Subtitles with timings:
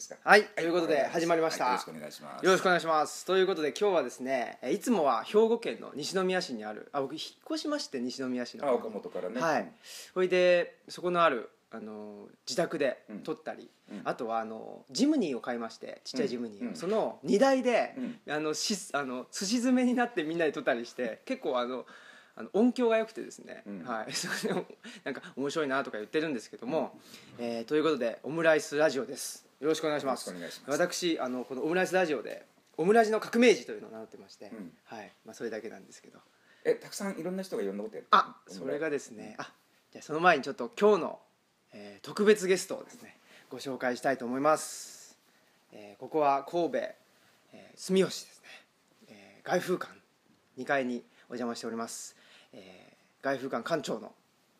[0.00, 0.16] ですか。
[0.24, 2.44] はい、ということで始まりました、はいよろしくお願いします。
[2.44, 3.24] よろしくお願いします。
[3.26, 9.40] ということで今日はですねえいつもは兵庫県の西宮市にあるあ僕引っ越しまして西宮市のあ岡本からね。
[9.40, 9.72] はい。
[10.14, 13.18] それでそこのあるあの自宅でうん。
[13.20, 14.00] 撮ったり、うん。
[14.04, 16.74] あとはあのジムニーを買いましてちっちゃいジムニーを、うん。
[16.74, 18.32] その荷台で、うん。
[18.32, 21.84] あのしあの寿司詰めになってみんなで撮ったりして結構あの
[22.36, 23.84] あの音響が良くてですね、うん。
[23.84, 24.64] はい、 それで
[25.04, 26.98] なんか面白いなとか言ってるんですけども、
[27.38, 30.28] えーということでオムライスラジオですよろしくお願いします。
[30.28, 30.80] よろしくお願いします。
[30.88, 32.46] 私あのこのオムライスラジオで
[32.76, 34.72] オムラジの革命児というのを名乗ってまして、うん。
[34.84, 35.12] はい。
[35.24, 36.18] まあ、それだけなんですけど。
[36.64, 39.50] えたくさんいろんな人がいろんなことやるあそれがですねあ
[39.92, 41.18] じゃあその前にちょっと今日の、
[41.72, 43.16] えー特別ゲストをですね
[43.50, 45.16] ご紹介したいと思います、
[45.72, 48.48] えーここは神戸、えー住吉ですね、
[49.08, 49.92] えー外風館
[50.58, 52.14] 2階にお邪魔しております、
[52.52, 54.12] えー外風館館長の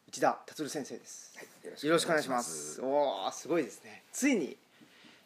[0.08, 1.46] 内田達先生です、はい
[1.86, 2.80] よろしくお願いします。
[2.82, 4.02] おおすごいですね。
[4.12, 4.56] ついに、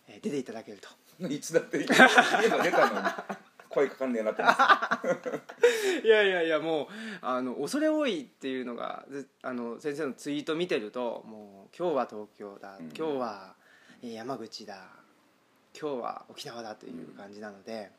[0.08, 0.88] えー出ていただけると。
[1.28, 3.06] いつだって家が出たのに
[3.68, 4.42] 声かかんねえなって。
[6.06, 6.86] いやいやいやもう
[7.22, 12.86] あの恐れ多いっていうのがずあの先生のツイート見てるともう今日は東京だ、うん。
[12.86, 13.56] 今日は
[14.02, 14.88] えー山口だ
[15.78, 17.90] 今日は沖縄だという感じなので、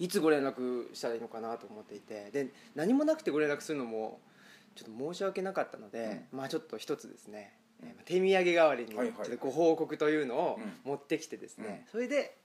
[0.00, 4.20] いつご連絡したらいいのかなと思っていてで何もなくてご連絡するのも
[4.74, 7.56] ちょっと申し訳なかったので、まあちょっと一つですね、
[8.04, 10.72] 手土産代わりにちょっとご報告というのをうん。
[10.84, 12.36] 持ってきてですね、それで、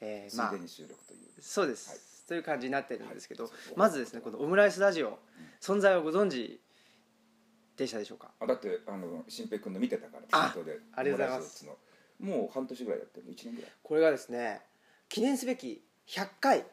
[0.00, 1.18] えーまあついでに収録という。
[1.40, 1.98] そうです、はい。
[2.28, 3.52] という感じになってるんですけど、はい。
[3.76, 5.18] まずですねこのオムライスラジオ、
[5.60, 6.60] 存在をご存知
[7.76, 8.30] でしたでしょうか？
[8.40, 10.54] あだってあの新平君の見てたからあ
[10.96, 11.66] ありがとうございます。
[12.20, 13.70] もう半年ぐらいやってる？1年ぐらい。
[13.82, 14.60] これがですね
[15.08, 16.64] 記念すべき100回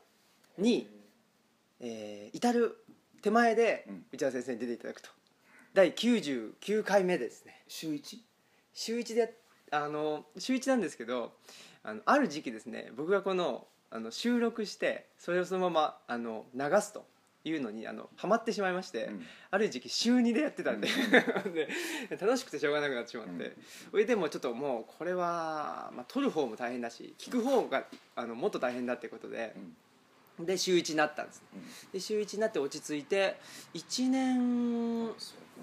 [0.57, 0.89] に、
[1.79, 2.77] えー至る
[3.21, 4.05] 手前でうん。
[4.11, 5.09] 内田先生に出ていただくと
[5.73, 7.63] 第99回目ですね。
[7.69, 8.17] 週 1?
[8.73, 9.33] 週1で
[9.71, 11.31] あの週1なんですけど
[11.83, 17.05] あのある時期ですね僕がこのあの収録してそれをそのままあの流すと
[17.45, 19.25] いうのにあのハマってしまいまして、うん。
[19.49, 20.87] ある時期週2でやってたんで,、
[22.09, 23.53] で楽しくてしょうがなくなってしまって、うん。
[23.91, 29.75] それでもちょっともうこれは、まあ、撮る方も大変だし聞く方があのもっと大変だってことでう、ん
[30.45, 31.43] で週1になったんです
[31.93, 33.37] で週1になって落ち着いて
[33.73, 35.09] 1年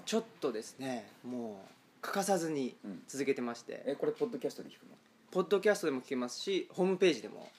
[0.05, 1.69] ちょっとですねもう
[2.01, 3.01] 欠かさずにうん。
[3.07, 4.95] 続けてまして、えこれポッドキャストで聞くの？
[5.31, 7.49] ポッドキャストでも聞けますしホームページでも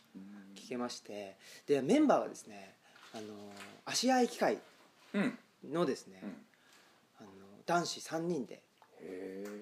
[0.57, 1.37] 聞けまして。
[1.67, 2.75] でメンバーはですね
[3.13, 3.23] あの
[3.85, 4.59] 芦屋駅会
[5.15, 5.39] うん。
[5.71, 6.29] のですね、うん。
[7.19, 7.29] あの
[7.67, 8.63] 男子3人で、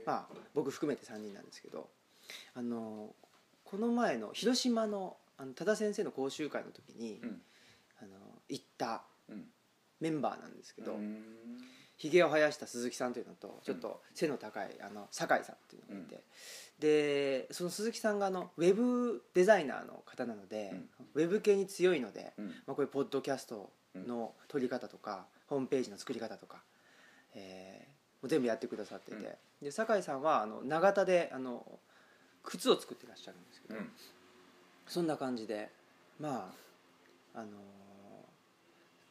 [0.06, 1.88] まあ、僕含めて3人なんですけど
[2.54, 3.14] あの
[3.64, 7.42] この前の広島のあの多田先生の講習会の時に、うん
[8.48, 9.44] 行ったうん。
[10.00, 11.22] メンバーなんですけど、うん。
[11.96, 16.22] ひげを生やした鈴木さんというのとちょっと背の高いあの酒井さんというのがいて、
[16.78, 20.72] でその鈴木さんがあのウェブデザイナーの方なので、
[21.14, 22.46] ウェブ系に強いので、うん。
[22.46, 26.62] まあ、こういうポッドキャストの撮り方とか、ホームページの作り方とか、
[27.34, 31.64] えーもう全部やってくださってて、で酒井さんはあの長田であの
[32.42, 33.90] 靴を作ってらっしゃるんですけど、うん。
[34.88, 35.70] そんな感じで
[36.18, 36.52] ま
[37.34, 37.50] ああのー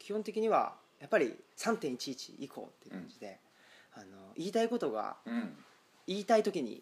[0.08, 3.40] 基本的にはやっぱり3.11以降っていう感じで、
[3.94, 4.06] あの
[4.38, 5.54] 言いたいことがうん。
[6.08, 6.82] 言いたい時に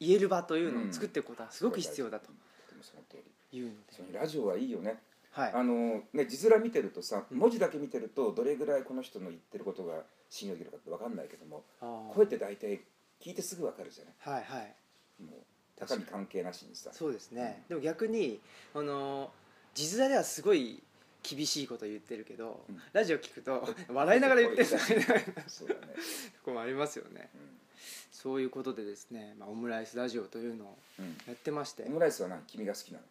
[0.00, 2.32] 言える場というのを作っていくことはすごく必要だとで
[2.74, 3.18] もその通
[3.52, 4.96] りいうので、ラジオはいいよね。
[5.30, 5.52] はい。
[5.52, 9.96] あのね字面見てるとさうん文字だけ見てるとどれぐらいこの人の言ってることが
[10.30, 11.64] 信用できるかって分かんないけども
[12.14, 12.80] 声って大体
[13.20, 14.40] 聞いてすぐ分かるじゃない。
[14.40, 14.74] はいはい。
[15.22, 16.88] もう中身関係なしにさ。
[16.94, 18.40] そうですね、でも逆に
[18.74, 19.30] あの
[19.74, 20.82] 字面ではすごい
[21.28, 22.80] 厳しいこと言ってるけど、うん。
[22.92, 24.68] ラジオ聞くと 笑いながら言ってる。
[24.70, 25.80] みたいなとそうだね、
[26.44, 27.30] こもありますよね。
[27.34, 27.38] う
[28.12, 31.16] そういうことでですね、まあ、オムライスラジオというのをんうん。
[31.26, 31.84] やってまして。
[31.84, 33.04] オムライスは何君が好きなの？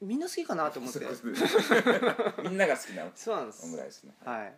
[0.00, 1.00] みんな好きかなと思って。
[2.42, 3.12] みんなが好きなの？
[3.14, 3.64] そうなんです。
[3.64, 4.14] オムライスね。
[4.24, 4.54] はい。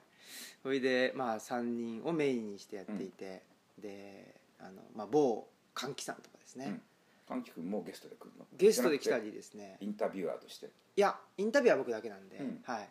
[0.63, 3.43] それでまあ3人をメインにしてやっていて、
[3.79, 6.81] であの、まあ、某歓喜さんとかですね、
[7.29, 8.47] うん歓喜君もゲストで来るの？
[8.57, 9.77] ゲストで来たりですね。
[9.81, 10.67] てインタビュアーとして？
[10.97, 12.61] いやインタビューは僕だけなんで、うん。
[12.65, 12.89] はい、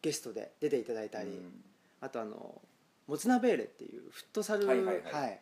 [0.00, 1.62] ゲストで出ていただいたり、うん。
[2.00, 2.62] あとあの
[3.06, 5.40] モツナベーレっていうフットサルはいはいはい。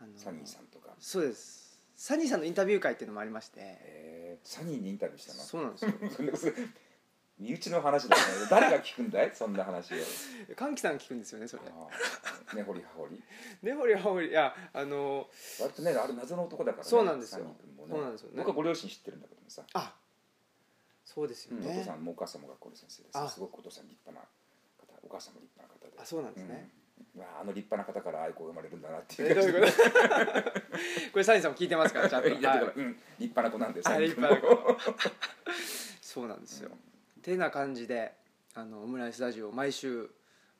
[0.00, 0.94] あのサニーさんとか。
[0.98, 1.78] そうです。
[1.96, 3.56] サニーさんのインタビュー会っていうのもありまして。
[3.60, 4.48] えー。
[4.48, 5.40] サニーにインタビューしたの？
[5.40, 5.78] そうなんで
[6.36, 6.54] すよ
[7.38, 8.22] 身内の話だね。
[8.48, 9.32] 誰が聞くんだい？
[9.34, 9.96] そんな話を。
[10.56, 11.62] 歓喜さん聞くんですよねそれ。
[12.54, 13.22] 根掘り葉掘り。
[13.62, 14.28] 根掘り葉掘り。
[14.28, 15.26] いやあの
[15.60, 16.90] 割とねあれ謎の男だからね。
[16.90, 17.44] そうなんですよ。
[17.44, 17.54] ね。
[17.90, 18.34] そうなんですよね。
[18.36, 19.92] 僕はご両親知ってるんだけどもさ、あ
[21.04, 23.18] そうですようんお父ね、さんもお母さんも学校の先生であ。
[23.26, 24.24] さすごくお父さん立派な
[24.78, 26.00] 方お母さんも立派な方で。
[26.00, 26.70] あそうなんですね、
[27.18, 29.32] まあ、あの立派な方から愛子が生まれるんだなっていう。
[29.32, 29.72] えどういうこと？
[31.12, 32.28] これサニーさんも聞いてますからちゃんと。
[32.30, 32.38] はい。
[32.38, 34.78] うん、立派な子なんですあ立派な子。
[36.00, 36.70] そうなんですよ、
[37.24, 38.12] てな感じで
[38.54, 40.10] あのオムライスラジオを毎週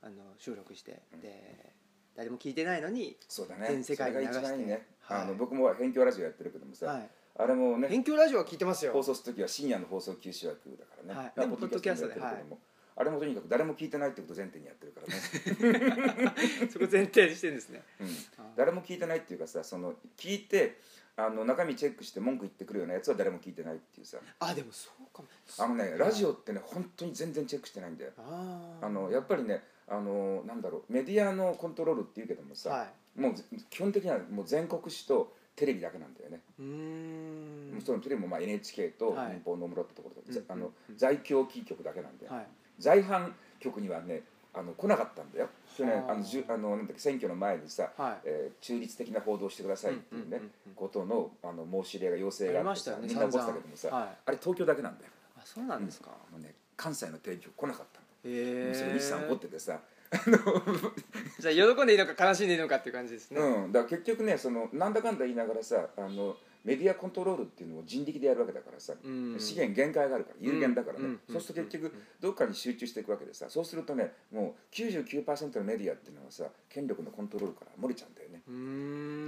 [0.02, 1.72] あの収録して、で
[2.16, 3.66] 誰も聞いてないのに、そうだね。
[3.69, 5.22] 全世界に流してそれが一番いいね、はい。
[5.22, 8.93] あの僕も辺境ラジオやってるけどもさ、はい、あれもね勉強ラジオは聞いてますよ。
[8.93, 11.32] 放送する時は深夜の放送休止枠だからね、はい。
[11.37, 12.58] まあでもポッドキャストでポッドキャストもやってるけども。
[12.96, 17.82] あれもとにかく誰も聞いてないってことを前提にやってるからね、 そこ前提にしてるんですね。
[18.00, 18.08] うん。
[18.38, 20.78] あ誰も聞いてないっていうかさその聞いて
[21.16, 24.19] あの中身チェックして文句言ってくるようなやつは誰も聞いてないっていうさ。
[24.40, 25.28] あでもそうかも。
[25.58, 28.12] あのねラジオってね本当に全然チェックしてないんだよ。
[28.19, 32.84] あのやっぱりねあのなんだろうメディアのコントロールっていうけどもさ、は
[33.16, 33.20] い。
[33.20, 33.34] もう
[33.70, 37.81] 基本的にはもう全国紙とテレビだけなんだよね、うーん。
[37.81, 39.32] そのテレビもまあ NHK とはい。
[39.34, 42.46] 民放の室ってところで、うんあのうん在京キー局だけなんだよ、はい。
[42.81, 43.31] 在阪
[43.61, 44.22] 局にはね
[44.54, 45.48] あの来なかったんだよ。
[45.76, 48.20] 去年はああのじゅあのなんだっけ選挙の前にさ、はい。
[48.24, 50.74] えー中立的な報道をしてくださいっていうね、うんうんうんうん。
[50.74, 55.10] ことのあの申し入れが要請あがあってりましたよねみんな怒ってたけどもさ、はいあれ東京だけなんだよ。
[55.36, 58.04] あそうなんですか、あのね関西のテレビ局来なかったの。
[58.24, 59.80] へえそれ西さん怒っててさ
[61.40, 69.37] じゃあ喜んでいいのか悲しんでいいのかっていう感じですね、うん、だから結局ねそのなんだかんだ言いながらさあのメディアコントロールっていうのを人力でやるわけだからさ、うん。
[69.38, 71.20] 資源限界があるから有限だからね、うん。
[71.31, 78.28] そうすると結局どっかに集中していくわけでさそうするとねもう99%のメディアっていうのはさ権力のコントロールから漏れちゃうんだよ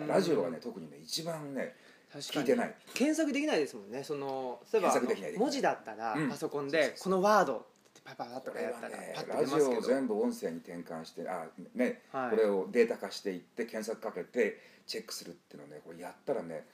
[0.00, 1.74] ね、ラジオはね特にね一番ね
[2.14, 2.74] 聞いてない。
[2.94, 4.02] 検索できないですもんね。
[4.02, 5.00] その例えば
[5.38, 6.28] 文字だったらうん。
[6.30, 7.58] パソコンでこのワードっ
[7.92, 9.82] てパパパッとかやったらねパッとラジオを出ますけど。
[9.82, 12.30] 全部音声に転換してあね、はい。
[12.30, 16.64] これをデータ化していって検索かけてチェックするっていうのねこれやったらね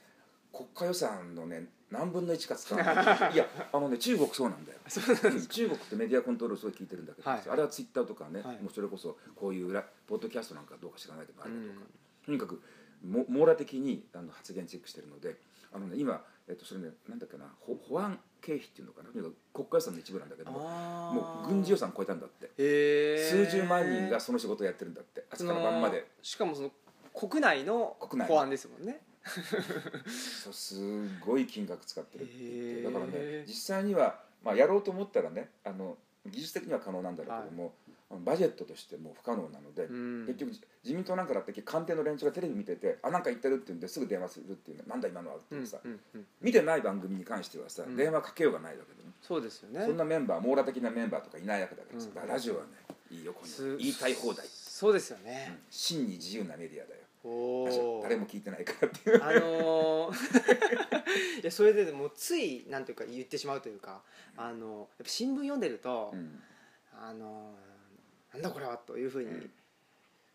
[0.53, 4.77] 国家予算のね何分の1か使わないいやあのね中国そうなんだよ。
[4.85, 4.89] う
[5.35, 7.41] ん中国ってメディアコントロールすごい聞いてるんだけど、はい。
[7.49, 8.61] あれはツイッターとかね、はい。
[8.61, 12.25] もうそれこそこういうラポッドキャストなんかどうか知らないけどあれだとか、うん。
[12.25, 12.61] とにかく
[13.03, 15.35] も網羅的にあの発言チェックしてるので
[15.73, 19.09] あの、ね、今、えっと、それねなんだっけなほ保安経費っていうのかな？
[19.09, 22.49] とにかく国家予算の一部なんだけどももう軍事予算超えたんだって。
[23.17, 26.05] 数十万人がその仕事をやってるんだって朝から晩まで。
[26.21, 26.71] しかもその
[27.13, 29.01] 国内の国内保安ですもんね
[30.43, 37.73] そうすごい金額使ってるって言ってだからね実際には、まあ、やろうと思ったらねあの技術的には可能なんだろうけども、
[38.09, 40.25] あのバジェットとしてもう不可能なので、うん。
[40.25, 46.25] 結局じ自民党なんかだって官邸の連中がテレビ見ててあなんか言ってるって言うんですぐ電話するっていうのなんだ今のはってうんいうさ、うんうん。
[46.41, 47.97] 見てない番組に関してはさ、うん。
[47.97, 49.11] 電話かけようがないわけでね。
[49.21, 49.85] そうですよね。
[49.85, 52.69] そんなメンバー網羅的なメンバーとかいないわけだからさ、ラジオはね
[53.11, 55.25] いいよこういうすの言いたい放題、そうですようん。
[55.25, 59.23] ね、真に自由なメディアだよ誰も聞いてないからっていう。
[59.23, 60.13] あのー
[61.41, 64.01] いやそれでもうついなんていうか言ってしまうというか
[64.35, 66.41] あのやっぱ新聞読んでると、うん。
[66.93, 69.51] あのーなんだこれはというふうにうん。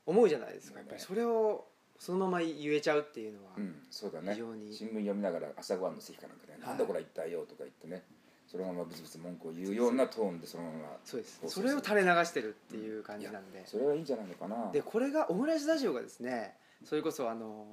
[0.07, 1.67] 思うじゃないですか、うんやっぱりそれを
[1.99, 4.33] そのまま言えちゃうっていうのは、うん、そうだね。
[4.33, 4.73] 非常に。
[4.73, 6.61] 新聞読みながら朝ごはんの席かなんかで、はい。
[6.63, 8.05] なんだこれ一体よ」とか言ってね。
[8.47, 11.41] そのままブツブツ文句を言うようなトーンでそのままそうです。
[11.47, 14.71] それを垂れ流してるっていう感じなんで、それはいいんじゃないのかな。
[14.73, 17.67] でこれがオムライスラジオがですねそれこそあの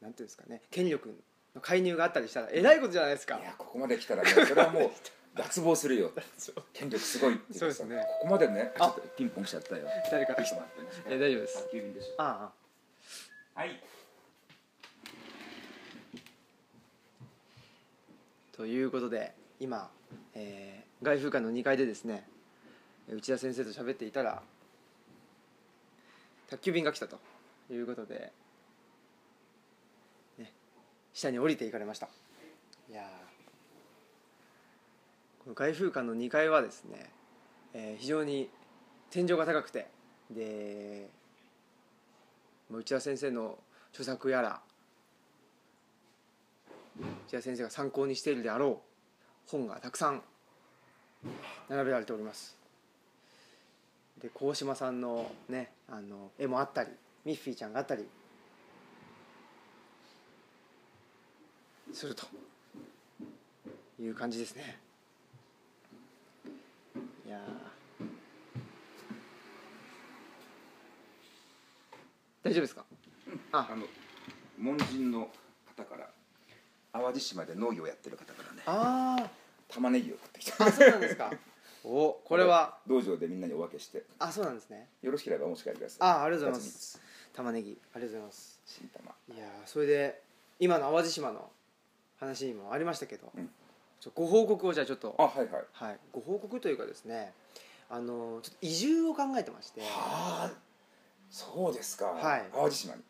[0.00, 1.18] ーなんていうんですかね権力
[1.54, 3.38] の介入があったりしたらえらいことじゃないですか。
[3.38, 4.90] いやここまで来たらねそれはもう
[5.34, 6.12] 脱帽するよ。
[6.72, 7.96] 権力すごいってそうですね。
[8.20, 8.78] ここまでねあ。
[8.78, 9.86] ちょっとピンポンしちゃったよ。
[10.10, 10.34] 誰か。
[10.36, 11.54] ちょっと待ってえ大丈夫です。
[11.58, 12.52] 宅急便でしょあ
[13.54, 13.82] あはい。
[18.52, 19.90] ということで今、
[20.34, 22.26] えー外風館の2階でですね
[23.06, 24.42] 内田先生と喋っていたら
[26.48, 27.20] 宅急便が来たと
[27.74, 28.32] いうことで、
[30.38, 30.52] ね、
[31.12, 32.08] 下に降りていかれました。
[32.88, 33.02] いや
[35.44, 37.10] この外風館の2階はですね、
[37.74, 38.50] えー非常に
[39.10, 39.86] 天井が高くて
[40.30, 41.08] で
[42.70, 43.58] 内田先生の
[43.90, 44.60] 著作やら
[47.28, 48.82] 内田先生が参考にしているであろ
[49.46, 50.22] う本がたくさん
[51.68, 52.56] 並べられております。
[54.20, 56.90] で鴻島さんのねあの絵もあったり
[57.26, 58.06] ミッフィーちゃんがあったり。
[61.92, 62.24] すると。
[64.00, 64.78] いう感じですね。
[67.26, 68.06] いやー。
[72.44, 72.84] 大丈夫ですか？
[73.50, 73.68] あ。
[73.72, 73.86] あの
[74.56, 75.28] 門人の
[75.76, 76.08] 方から
[76.92, 79.28] 淡路島で農業やってる方からねあ
[79.68, 80.64] 玉ねぎを送ってきた。
[80.64, 81.32] ーあそうなんですか。
[81.82, 82.78] おこれは。
[82.86, 84.04] 道場でみんなにお分けして。
[84.20, 84.88] あそうなんですね。
[85.02, 86.08] よろしければお持ち帰りください。
[86.08, 87.00] あありがとうございま二す
[87.36, 88.60] 玉ねぎありがとうございます。
[88.64, 89.14] つ新玉。
[89.34, 90.22] いやーそれで
[90.58, 91.50] 今の淡路島の
[92.18, 93.50] 話にもありましたけど、うん。
[94.00, 95.14] ちょご報告をじゃあちょっと。
[95.18, 95.64] あはいはい。
[95.72, 97.32] はい、ご報告というかですね
[97.90, 99.82] あのちょっと移住を考えてまして。
[99.82, 100.52] はあ。
[101.28, 102.06] そうですか。
[102.06, 102.44] はい。
[102.54, 103.02] 淡路島に。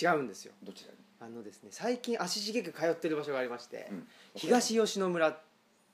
[0.00, 0.52] 違うんですよ。
[0.64, 0.98] どちらに？
[1.20, 4.06] あのですね最近足しげく通ってる場所がありまして、うん。
[4.34, 5.38] 東吉野村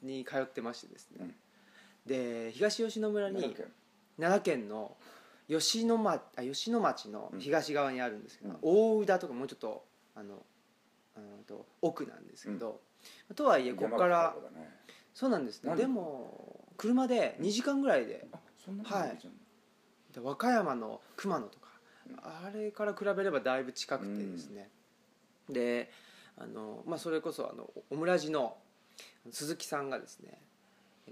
[0.02, 1.34] に通ってましてですね、うん。
[2.06, 3.72] で東吉野村に奈良県。
[4.18, 4.96] 奈良県の
[5.48, 8.58] 吉野町あ吉野町の東側にあるんですけど、うん。
[8.62, 9.84] 大宇田とかもうちょっと
[10.14, 10.42] あの
[11.16, 12.80] うんと奥なんですけど、
[13.34, 14.70] とはいえここから山口の方だね。
[15.12, 15.70] そうなんですね。
[15.70, 15.86] 何で？
[15.86, 18.84] も車で2時間ぐらいであそんい。
[18.84, 19.12] じゃん
[20.12, 21.68] で和歌山の熊野とか、
[22.08, 22.16] うん。
[22.22, 24.70] あれから比べればだいぶ近くてですね、
[25.48, 25.90] で
[26.36, 28.56] あの、まあ、それこそあのオムラジの
[29.30, 30.38] 鈴木さんがですね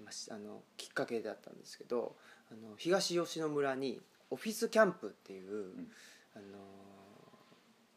[0.03, 2.17] まああのきっかけだったんですけど
[2.51, 4.01] あの東吉野村に
[4.33, 5.91] オフィスキャンプっていう、ん。
[6.35, 6.45] あの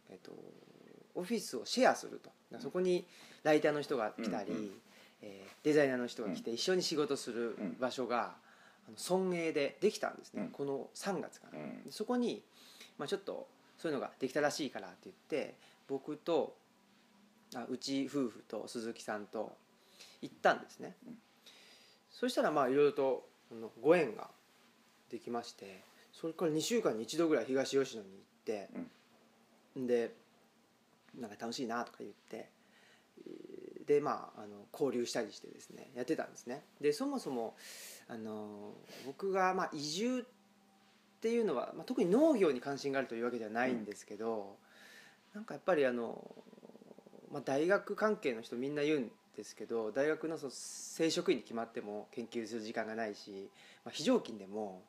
[0.10, 0.32] えっと、
[1.16, 2.30] オフィスをシェアすると。
[2.60, 3.06] そこに
[3.44, 4.72] ライターの人が来たり、うんうん
[5.22, 8.36] えーデザイナーの人が来て一緒に仕事する場所が、
[8.88, 10.50] あの村営でできたんですね、うん。
[10.50, 11.84] この3月から、うん。
[11.84, 12.44] でそこに、
[13.00, 13.48] まあ、ちょっと
[13.80, 15.56] そういうのができたらしいからって言って
[15.88, 16.56] 僕と
[17.56, 19.58] あうち夫婦と鈴木さんと
[20.22, 21.18] 行ったんですね、うん。
[22.12, 24.30] そしたらまあいろいろとあのご縁が
[25.10, 25.82] できまして
[26.20, 28.70] それから2週間に1度ぐらい東吉野に行って、
[29.76, 30.16] で
[31.20, 32.50] なんか楽しいなとか言って
[33.86, 36.64] でまああの交流したりしてですねやってたんですね。
[36.80, 37.56] でそもそも
[38.08, 38.74] あの
[39.06, 40.24] 僕がまあ移住っ
[41.20, 44.56] ていうのは、まあ、特に農業に関心があるというわけではないんですけど、
[45.34, 46.24] なんかやっぱりあの、
[47.32, 53.50] まあ、大学関係の人みんな言うんですけど大学のその正職員に決まっても研究する時間がないし、
[53.84, 54.84] まあ、非常勤でも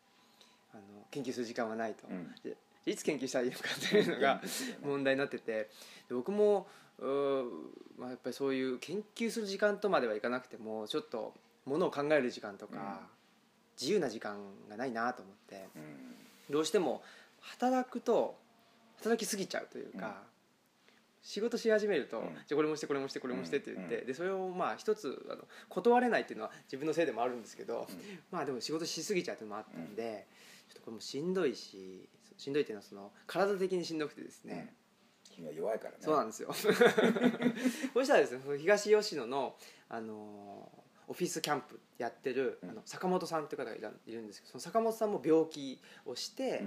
[0.73, 2.35] あの研究する時間はないと、うん。
[2.43, 2.57] で
[2.87, 4.41] いつ研究したらいいのかっていうのが
[4.85, 5.71] 問題になってて。
[6.09, 6.67] で僕も
[7.99, 11.35] まあ、やっぱりそういう研究する時間とまではいかなくてもちょっと
[11.67, 12.83] ものを考える時間とか、うん。
[13.79, 14.39] 自由な時間
[14.71, 15.69] がないなと思って。
[15.77, 16.55] うん。
[16.55, 17.03] どうしても
[17.41, 18.39] 働くと
[18.97, 20.13] 働きすぎちゃうというか、うん。
[21.23, 22.25] 仕事し始めると、うん。
[22.25, 27.87] じゃあこれもしてこれもしてこれもしてって言って、うんでそれをまあ一つあの断れないっていうのは自分のせいでもあるんですけど、
[28.31, 30.27] まあでも仕事しすぎちゃうっていうのもあったんで、
[30.80, 34.75] これもしんどいししんどいっていうのはその体的にしんどくてですね、
[35.30, 35.97] 君は弱いからね。
[36.00, 36.52] そうなんですよ。
[36.54, 39.56] そしたらですねその東吉野の、
[39.88, 42.71] あのーオフィスキャンプやってる、うん。
[42.71, 46.64] あの坂本さんっていう方がいらいるんですけどその坂本さんも病気をして、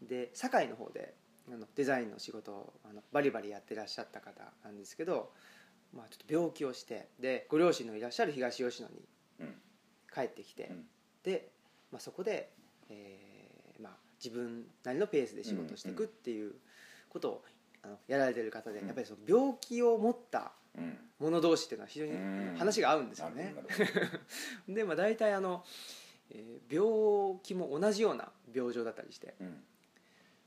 [0.00, 1.14] で堺の方で
[1.52, 5.32] あのデザインの仕事をあのバリバリやってらっしゃった方なんですけど、
[5.92, 8.94] まあ、ちょっと病気をしてでご両親のいらっしゃる東吉野に
[9.40, 9.54] うん。
[10.14, 10.84] 帰ってきて、うん。
[11.22, 11.50] で、
[11.90, 12.52] まあ、そこで、
[12.90, 13.31] え
[14.22, 16.52] 自分なりのペースで仕事していくっていう
[17.08, 17.44] ことを
[17.82, 18.86] あのやられてる方で、うん。
[18.86, 20.96] やっぱりその病気を持ったうん。
[21.18, 22.54] 者同士っていうのは非常にうん。
[22.56, 23.54] 話が合うんですよね。
[24.68, 25.64] で、まあ、大体あの、
[26.30, 29.52] えー病気も同じような病状だったりしてどうん。
[29.52, 29.54] っ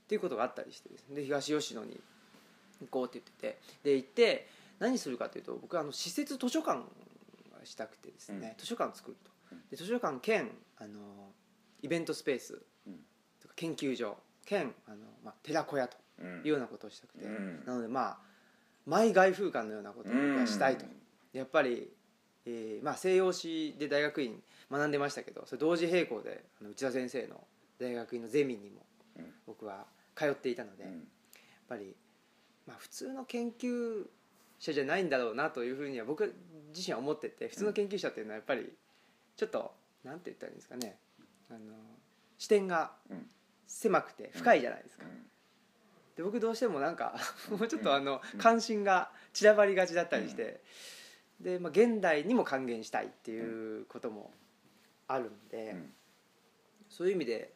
[0.08, 1.16] ていうことがあったりしてですね。
[1.16, 2.00] で東吉野に
[2.80, 8.54] 行こうって言っててで行って何するかというと僕はあの施設図書館がしたくてですね、うん。
[8.58, 9.30] 図書館を作ると。
[9.52, 9.68] うん。
[9.68, 11.32] で図書館兼あの
[11.82, 12.60] イベントスペース
[13.56, 16.38] 研究所兼あの、まあ、寺子屋とうん。
[16.38, 17.62] いうようなことをしたくて、うん。
[17.66, 18.18] なのでまあ
[18.86, 21.38] マイ外風館のようなことがしたいと、うん。
[21.38, 21.90] やっぱり、
[22.46, 27.42] えーまあ、西洋史で大学院学んでましたけどそれ同時並行であの内田先生の
[27.78, 28.80] 大学院のゼミにも
[29.18, 29.32] うん。
[29.46, 29.84] 僕は
[30.14, 31.08] 通っていたので、やっうん
[31.68, 31.94] ぱり、
[32.66, 34.06] まあ、普通の研究
[34.58, 36.32] 者じゃないんだろうなというふうには僕
[36.74, 38.72] 自身は思ってて普通の研究者っていうのはやっぱり
[39.36, 40.96] ちょっとなんて言ったらいいんですかね
[41.50, 41.58] あの
[42.38, 43.26] 視点がうん
[43.66, 45.04] 狭くて深いじゃないですか。
[45.04, 45.22] うん。
[46.16, 47.14] で僕どうしてもなんか
[47.50, 48.38] もうちょっとあのうん。
[48.38, 50.60] 関心が散らばりがちだったりして、
[51.40, 54.30] で、まあ、現代にも還元したいっていうことも
[55.08, 55.92] あるんで、うん。
[56.88, 57.52] そういう意味で、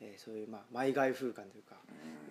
[0.00, 1.76] えーそういうまあマイ外風館というか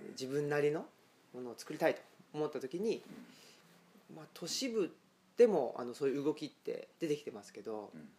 [0.04, 0.10] うん。
[0.12, 0.86] 自分なりの
[1.34, 2.02] ものを作りたいと
[2.34, 3.04] 思った時に、
[4.16, 4.92] まあ、都市部
[5.38, 8.10] でもあのそういう動きって出てきてますけど、うん。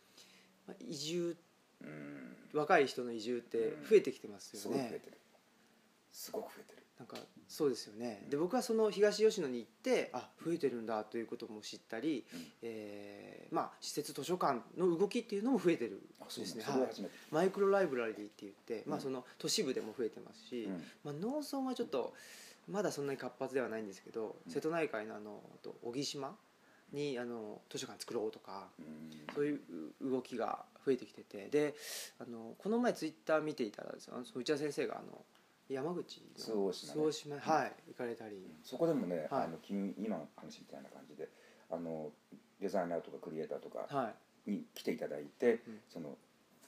[0.66, 1.36] まあ、移住うん
[2.52, 5.00] 若い人の移住って増えてきてますすよね。
[6.12, 6.82] すごく増えてる。
[6.98, 7.16] なんか
[7.48, 8.26] そうですよね。
[8.28, 12.46] で僕はその東吉野に行ってあ増えてるんだということも知ったり、うん。
[12.62, 16.02] えーまあ、施設図書館の動きっていうのも増えてる
[16.36, 16.64] ですね、
[17.32, 19.02] マイクロライブラリーって言って、まあ、うん。
[19.02, 20.84] その都市部でも増えてますし、うん。
[21.02, 22.12] まあ、農村はちょっと
[22.68, 24.52] まだそんなに活発ではないんですけど、うん。
[24.52, 26.36] 瀬戸内海のあのと小木島
[26.92, 29.34] にあの図書館作ろうとかうん。
[29.34, 29.60] そういう
[30.02, 31.48] 動きが増えてきてて。
[31.48, 31.74] で
[32.18, 35.24] あのこの前ツイッター見ていたらです内田先生があの
[35.68, 39.44] 山口周の防島ねはい行かれたり、そこでもね、はい。
[39.44, 41.28] あの君今の話みたいな感じで
[41.70, 42.10] あの
[42.60, 44.12] デザイナーとかクリエイターとかは
[44.46, 44.50] い。
[44.50, 45.80] に来ていただいて、うん。
[45.88, 46.16] その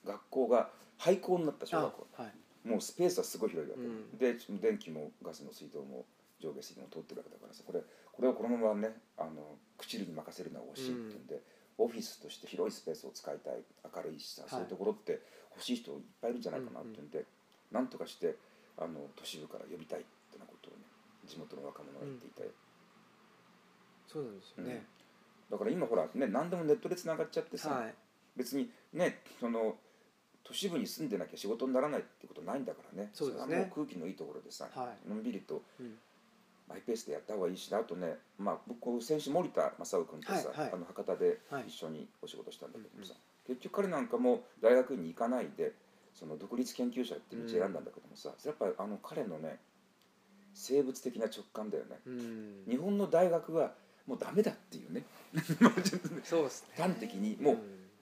[0.07, 2.07] 学校が廃校になった小あ学校。
[2.13, 2.29] は
[2.65, 2.69] い。
[2.69, 4.19] もうスペースはすごい広いわけ、うん。
[4.19, 6.05] で電気もガスの水道も
[6.43, 7.79] 上下水道も通ってるわけだからさこれ
[8.11, 11.41] これをこのままねあの口に任せるのは惜しいっていうんで、
[11.79, 13.63] オフィスとして広いスペースを使いたい
[13.95, 14.51] 明るいしさ、はい。
[14.51, 15.23] そういうところって
[15.55, 17.25] 欲しい人いっぱいいるんじゃないかなっていうんで、
[17.71, 18.37] なんとかして
[18.77, 20.85] あの都市部から呼びたいってなことをね
[21.27, 22.51] 地元の若者が言っていたよ、
[24.07, 24.85] そうなんですよね、
[25.51, 27.95] だから今ほらね何でもネットでつながっちゃってさ、はい。
[28.37, 29.75] 別にねその
[30.45, 33.11] 都市部に住んでなきゃ仕事にならないってことないんだからね。
[33.15, 33.71] そうですね。
[33.75, 35.09] 空気のいいところでさ、はい。
[35.09, 35.95] のんびりとうん
[36.69, 40.71] マイペースでやった方がいいしあとね、まあ、僕先週森田正夫君とさ、はいはい。
[40.73, 41.65] あの博多ではい。
[41.69, 43.15] 一緒にお仕事したんだけどもさ、
[43.47, 45.73] 結局彼なんかも大学院に行かないで
[46.15, 49.59] その独立研究者っていう道を選んだんだけどもさ、それやっぱりあの彼のね
[50.55, 52.63] 生物的な直感だよね、うん。
[52.69, 53.73] 日本の大学は
[54.07, 55.05] もうダメだっていうね。
[56.25, 56.75] そうですね。
[56.77, 57.53] 端的にも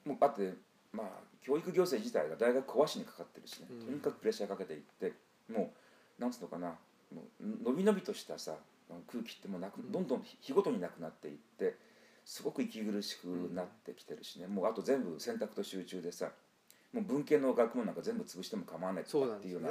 [0.05, 0.55] う,、もうだって
[0.93, 1.07] まあ
[1.43, 3.87] 教育行政自体が大学壊しにかかってるしね、うん。
[3.87, 5.13] とにかくプレッシャーかけていって
[5.49, 5.73] も
[6.19, 6.75] うなんつうのかな
[7.41, 8.57] のびのびとしたさ
[9.07, 9.93] 空気ってもうなくうん。
[9.93, 11.77] どんどん日ごとになくなっていって
[12.25, 16.31] すごく息苦しくなってきてるしね、もうあと全部選択と集中でさ
[16.93, 19.71] もう文系の学問なんか全部潰しても構わないとかっていうような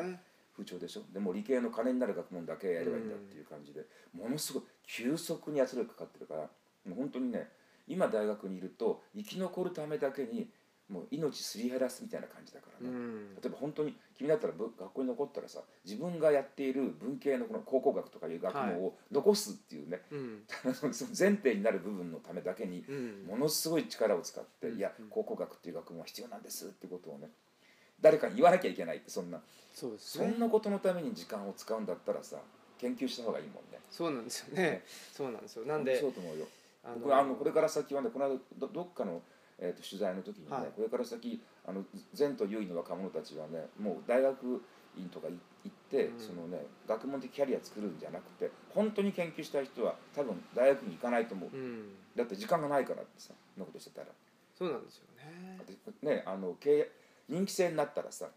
[0.55, 1.01] 風潮でしょ。
[1.13, 6.48] でも理系の金になる学問だけやればいいんだっていう感じで、ものすごい急速に圧力かかってるからも
[6.91, 7.48] う本当にね
[7.88, 10.50] 今大学にいると生き残るためだけに
[10.89, 13.36] もう命すり減らすみたいな感じだからね、うん。
[13.36, 20.43] 例えば本当に君だったらぶ学校に残ったらさ自分がやっている文系のこの考古学とかいう学問を残すっていうね、うん。
[20.74, 23.25] その前提になる部分のためだけにうん。
[23.27, 24.77] ものすごい力を使って、うん。
[24.77, 25.09] いやうん。
[25.09, 27.29] 考古学っていう学問は必要なんですってことをね
[28.01, 29.41] 誰かに言わなきゃいけないってそんな。
[29.74, 29.93] そね。
[29.98, 32.38] そんなことのために時間を使うんだったらさ
[32.77, 33.79] 研究した方がいいもんね。
[33.91, 34.83] そうなんですよね。
[35.12, 35.65] そうなんですよ。
[35.65, 36.48] なんでそうと思うよ。
[36.83, 39.21] あ僕あのこれから先はねこの間どどっかの、
[39.57, 40.65] えー、と取材の時にね、はい。
[40.75, 41.83] これから先あの
[42.17, 44.63] 前途優位の若者たちはねもう大学
[44.97, 45.31] 院とかい
[45.63, 46.19] 行って、うん。
[46.19, 51.89] そのね学問的キャリア作るんじゃなくて本当に研究したい人は多分大学に行かないと思う、うん。
[52.15, 54.07] だって時間がないからってさそんなことしてたら。
[54.57, 55.03] そうなんですよ
[56.03, 56.15] ね。
[56.15, 56.91] ねあの経営
[57.29, 58.27] 人気制になったらさ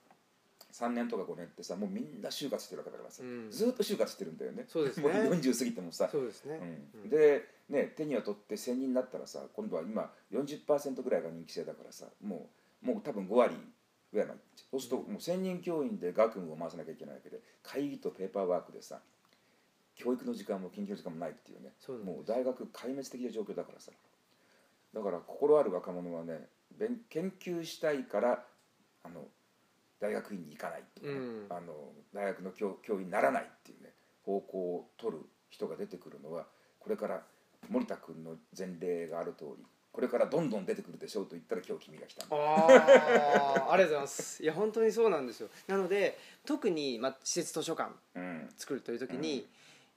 [0.73, 3.51] 3年とか5年ってさもうみんな就活してるわけだからさ、うん。
[3.51, 4.65] ずーっと就活してるんだよね。
[4.69, 5.09] そうですね。
[5.09, 6.09] もう40過ぎてもさ。
[6.11, 6.61] そうですね。
[7.05, 13.55] うん、で、ね、手には取って1000人になったらさ今度は今40%ぐらいが人気制だからさもうもう多分5割
[14.13, 14.41] ぐらいまで。
[14.71, 19.01] そうするともう1000人教員で学務を回さなきゃいけないわけで会議とペーパーワークでさ
[19.95, 21.73] 教育の時間も研究の時間もないっていうね。
[22.05, 23.93] もう大学壊滅的な状況だからさ。
[24.95, 28.45] だから心ある若者はね勉研究したいから
[29.05, 29.25] あの
[30.01, 31.47] 大学院に行かないとかね、うん。
[31.51, 33.91] あの大学の教教員にならないっていうね
[34.25, 36.47] 方向を取る人が出てくるのは
[36.81, 37.23] これから
[37.69, 44.43] 森田君の前例がある通りこれからどんどん出てくるでしょうと言ったら今日君が来たああありがとうございます。
[44.43, 45.51] いや本当にそうなんですよ。
[45.69, 48.49] なので特に、まあ、施設図書館うん。
[48.57, 49.47] 作るという時に、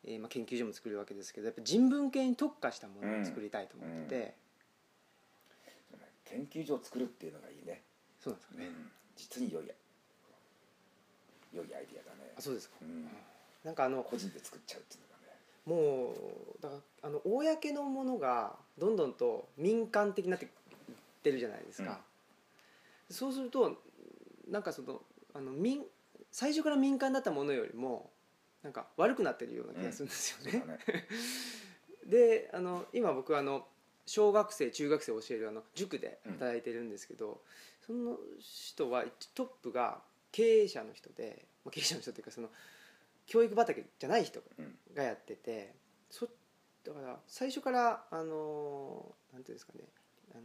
[0.03, 4.36] えーまあ、研究所も作るわけですけどやっぱ人文系に特化したものを作りたいと思ってて、
[6.25, 7.81] 研究所を作るっていうのがいいね、
[8.21, 8.91] そうなんですかね、うん。
[9.15, 9.65] 実に良い
[11.53, 12.34] 良いアイディアだね。
[12.38, 13.08] あそうですか、うん。
[13.63, 16.12] なんかあの個人で作っちゃうっていうのがね。
[16.12, 20.51] もうだからあの公のものがどんどんと民間的になっていっ
[21.23, 21.99] てるじゃないですか、
[23.09, 23.81] そうすると
[24.49, 25.01] なんかその
[25.33, 25.83] あの民
[26.31, 28.09] 最初から民間だったものよりも
[28.63, 30.51] なんか悪くなってるような気がするんですよね。
[30.51, 30.79] そうだね。
[32.05, 33.67] であの今僕あの
[34.05, 37.41] 小学生中学生を教えるあの塾で働いてるんですけど、
[37.85, 42.49] その人はトップが経営者の人で、まあ、経営者の人っていうかその
[43.25, 44.77] 教育畑じゃない人うん。
[44.93, 45.73] がやってて
[46.09, 46.29] そ
[46.86, 49.80] だから最初からあのなんていうんですかね
[50.34, 50.43] あの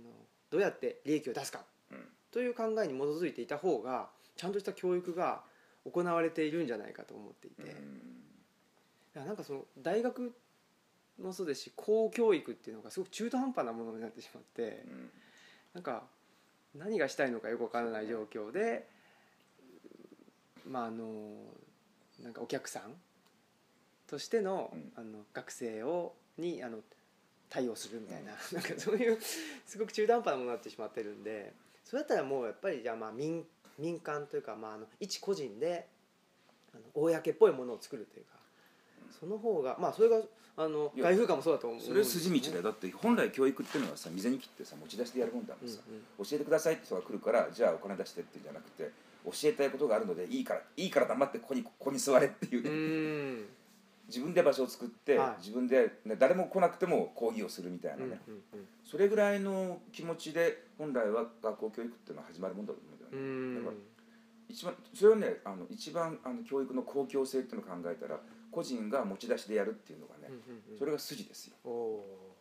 [0.51, 1.99] どうやって利益を出すかうん。
[2.31, 5.43] という考えに基づいていた方がちゃんとした教育が
[5.85, 7.81] 行われているんじゃないかと思っていて、だか
[9.17, 10.33] らなんかその大学
[11.21, 15.11] もそうですし公教育っていうのがすごく中途半端なものになってしまってうん。
[15.75, 16.05] なんか
[16.75, 18.89] 何がしたいのかよくわからない状況で
[20.69, 21.05] まああの
[22.23, 22.95] なんかお客さん
[24.07, 24.93] としての,、うん。
[24.97, 26.79] あの学生をにあの
[27.49, 29.19] 対応するみたいな, なんかそういう
[29.67, 31.53] すごく中途半端なものになってしまってるんで
[31.85, 33.47] それだったらもうやっぱりじゃあまあ民
[33.79, 35.89] 民間というか、まあ、あの一個人で
[36.73, 38.39] あの公っぽいものを作るというか
[39.19, 40.23] その方がまあそれが
[40.57, 41.81] あの外風館もそうだと思う。
[41.81, 42.57] それ筋道だ。
[42.59, 46.27] よだって本来教育っていうのはさ水に切ってさ持ち出しでやるもんだもんさ、うんうん。
[46.27, 48.91] 教えてくださいって人が来るからじゃあお金出してっていうんじゃなくて
[49.25, 53.45] 教えたいことがあるのでいいからいいから黙ってここにここに座れっていううね、
[54.11, 55.41] 自分で場所を作って、はい。
[55.41, 58.43] 自分で、ね、誰も来なくても講義をするみたいなうんね、うんうん。
[58.85, 63.65] それぐらいの気持ちで本来は学校教育っていうのは始まるもんだと思うんだようね、ん。
[63.65, 63.77] だから
[64.49, 68.19] 一番それはねあの一番あの教育の公共性っていうのを考えたら
[68.51, 70.79] 個人が持ち出しでやるっていうのがね、うんうんうん。
[70.79, 71.55] それが筋ですよ。
[71.65, 72.37] おお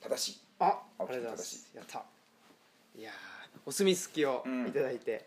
[0.00, 0.40] 正しい。
[0.60, 1.70] あありがとうございま正す。
[1.76, 2.02] やった。
[2.98, 3.14] いやー
[3.66, 5.24] お墨付きをいただいて、はい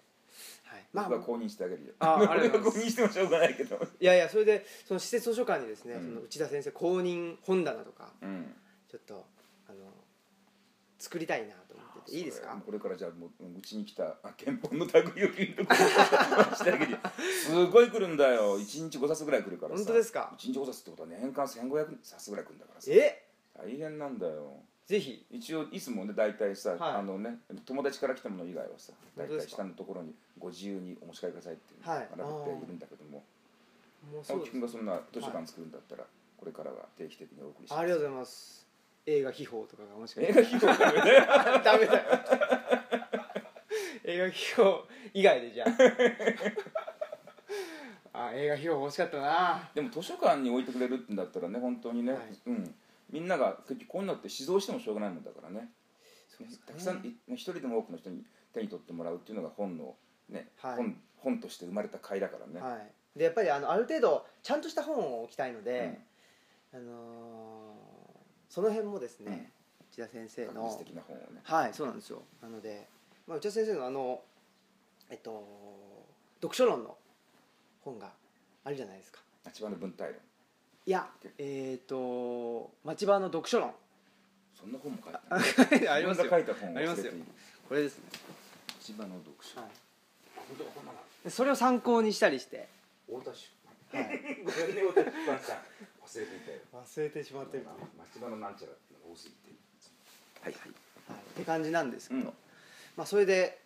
[0.93, 1.93] まあ僕は公認してあげるよ。
[1.99, 2.85] あありがとうございます。
[2.85, 3.75] 公認してもしょうがないけど。
[3.99, 6.03] いやいやそれでその施設図書館にですね、うん。
[6.03, 8.53] その内田先生公認本棚とかうん。
[8.89, 9.25] ちょっと
[9.67, 9.77] あの
[10.97, 12.59] 作りたいなと思ってていいですか？
[12.65, 15.75] これからじゃあもううちに来たあ憲法の類を君とこう
[16.55, 16.97] してあげるよ。
[17.45, 18.59] すごい来るんだよ。
[18.59, 19.77] 1日5冊ぐらい来るからさ。
[19.77, 22.89] 本当ですか？1日5冊ってことは年間1500冊ぐらい来るんだからさ。
[22.91, 23.25] え？
[23.55, 25.23] 大変なんだよぜひ。
[25.29, 26.79] 一応いつもね大体さ、はい。
[26.95, 29.55] あのね友達から来たもの以外はさ大体本当ですか？
[29.57, 32.07] 下のところにご自由にお持ち帰りくださいっていうのはい。
[32.09, 33.23] が並べているんだけども、
[34.11, 36.03] もうそうです青木君がそんな図書館作るんだったら、
[36.37, 37.79] これからは定期的にお送りします。
[37.79, 38.67] ありがとうございます。
[39.05, 41.25] 映画秘宝とかがもしか 映画費用ダメだよ
[41.63, 42.19] ダメだよ。
[44.05, 44.77] 映画秘宝
[45.13, 45.69] 以外でじゃあ。
[48.29, 49.69] あ映画秘宝欲しかったな。
[49.73, 52.21] でも図書館に置いてくれるんだったらね本当にね、はい。
[52.47, 52.75] うん
[53.11, 55.69] みんなが結局こういうのって指導してもしょうがないもんだからね。
[56.65, 59.95] たくさんい一人でも多くの人に手に取ってもらうっていうのが本の
[60.29, 60.77] ね、はい。
[60.77, 63.19] 本本として生まれた会だからね、はい。
[63.19, 65.99] でやっぱりあのある程度ちゃんとした本を置きたいので、
[66.73, 67.89] あのー
[68.49, 69.51] その辺もですね、
[69.91, 71.41] 内田先生の学術的な本をね。
[71.43, 72.23] はいそうなんですよ。
[72.41, 72.87] なので、
[73.27, 74.21] まあ、内田先生のあの
[75.09, 75.45] えっと
[76.41, 76.97] 読書論の
[77.81, 78.11] 本が
[78.63, 79.19] あるじゃないですか。
[79.53, 80.15] 千葉の文体論
[80.85, 83.73] いやえっ、と町場の読書論。
[84.59, 86.29] そんな本も書いてある ありますよ。
[86.29, 87.13] 書いた本をありますよ。
[87.67, 88.03] これですね、
[88.81, 91.31] 千葉の読書、はい。
[91.31, 92.67] それを参考にしたりして、
[93.07, 93.53] 太田市
[93.91, 95.57] はい、 ごめんね太田出版さん
[96.05, 97.73] 忘れていたよ忘れてしまってるは
[98.13, 99.49] 町場のなんちゃらっていうのが多すぎて。
[100.41, 100.53] はい。
[100.53, 100.75] はいい、っ
[101.35, 102.25] て感じなんですけど、うん。
[102.95, 103.61] まあ、それで、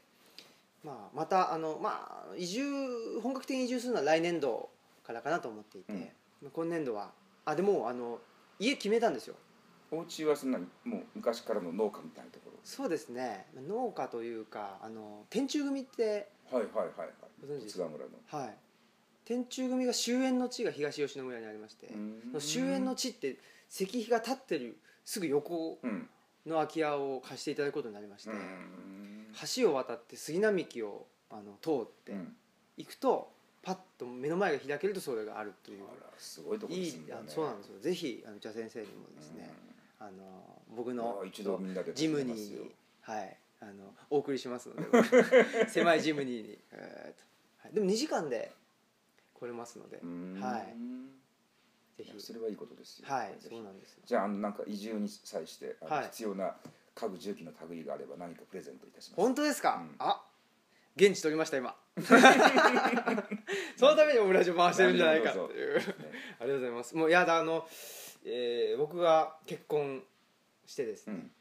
[0.83, 4.69] まあ、またあの、まあ、移住本格的に移住するのは来年度
[5.03, 6.09] からかなと思っていて、うん
[6.51, 7.11] 今年度は。
[7.45, 8.19] あでもあの
[8.59, 9.35] 家決めたんですよ。
[9.91, 13.45] お家はそんなにもう昔からの農家みたいなとこそうですね。
[13.67, 17.07] 農家というかあの天中組ってろはいはいはいはい。
[17.41, 18.11] ご存知です津川村の。
[18.27, 18.57] はい。
[19.25, 21.87] 天中組が終焉の地が東吉野村にありまして、
[22.39, 23.37] 終焉の地って
[23.69, 26.09] 石碑が立ってるすぐ横うん。
[26.45, 29.27] の空き家を貸していただくことになりまして、うん。
[29.55, 32.35] 橋を渡って杉並木をあの通ってうん。
[32.77, 33.31] 行くと
[33.63, 35.83] パッと目の前が開けるとそれがあるという。
[36.17, 37.79] すごいとこいいですんだねあそうなんですよ。
[37.79, 39.49] ぜひあの内田先生にもですね、
[39.99, 40.11] あの
[40.75, 41.23] 僕の
[41.95, 42.71] ジムニーに
[43.01, 43.71] はいあの
[44.09, 44.83] お送りしますので。
[45.69, 48.51] 狭いジムニーに、えーとはい、でも2時間で
[49.33, 49.99] 来れますので。
[50.03, 50.39] うん。
[50.41, 50.75] はい。
[51.97, 52.21] ぜひ。
[52.21, 53.07] それはいいことですよ。
[53.07, 54.03] はいそうなんですよ。
[54.05, 56.05] じゃああのなんか移住に際してはい。
[56.07, 56.57] 必要な
[56.95, 59.95] 家具重機の類があれば何かプレゼントいたします本当ですか、うん。
[59.99, 60.23] あ
[60.95, 61.75] 現地取りました今。
[63.77, 65.77] そのためにオムラジオ回してるんじゃないかっていう。
[65.79, 65.85] ね
[66.39, 66.95] ありがとうございます。
[66.95, 67.67] もうやだあの、
[68.25, 70.03] えー僕が結婚
[70.65, 71.31] してですね、うん。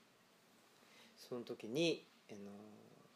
[1.16, 2.50] その時に、あの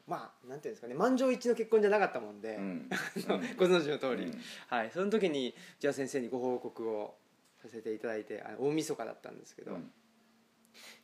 [0.06, 0.94] まあなんていうんですかね。
[0.94, 2.88] 満場一致の結婚じゃなかったもんで、うん。
[3.56, 4.40] ご存知の通り、うん。
[4.68, 7.16] はい、その時にじゃあ先生にご報告を
[7.62, 9.92] させていただいてあの大晦日だったんですけど、うん。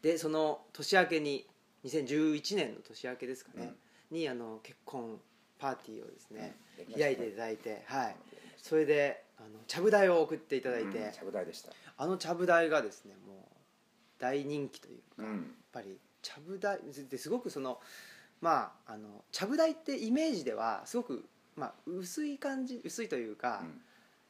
[0.03, 1.49] でその年明けに
[1.85, 3.75] 2011年の年明けですかね、
[4.13, 5.19] にあの結婚
[5.59, 6.63] パーティーをですね、うん
[6.99, 8.17] 開いていただいて、はい、
[8.57, 11.71] それであのちゃぶ台を送っていただいて、うんちゃぶ台でした。
[11.97, 13.37] あのちゃぶ台がですねもう
[14.19, 17.79] 大人気というか、やっうんぱりちゃぶ台ですごくその
[18.41, 21.25] まああのちゃぶ台ってイメージではすごく、
[21.57, 23.81] まあ、薄い感じ薄いというか、うん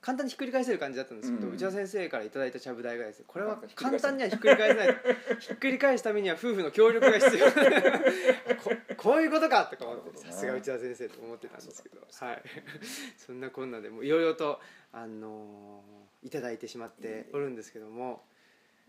[0.03, 4.97] 簡単にひっくり返せる感じだったんですけど、うん内田先生からいただいたちゃぶ台がですねこれは簡単にはひっくり返せない。
[5.39, 7.47] ひっくり返すためには夫婦の協力が必要。
[8.61, 12.01] ここういうことかとか思ってさすが内田先生と思ってたんですけど。
[12.01, 12.43] はい。
[13.17, 14.61] そんなこんなでもういろいろと
[14.93, 18.25] あのーいただいてしまっておるんですけども。